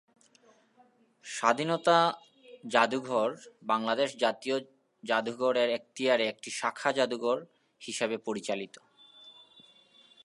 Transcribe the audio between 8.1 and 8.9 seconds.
পরিচালিত।